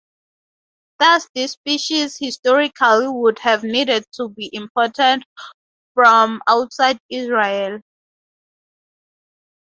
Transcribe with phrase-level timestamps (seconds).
[0.97, 5.21] Thus, this species historically would have needed to be imported
[5.93, 7.81] from outside Israel.